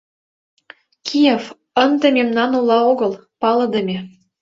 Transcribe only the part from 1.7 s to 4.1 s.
ынде мемнан ола огыл, палыдыме.